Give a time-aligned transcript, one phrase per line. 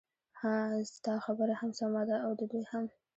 [0.39, 2.85] ههه ستا خبره هم سمه ده او د دوی هم.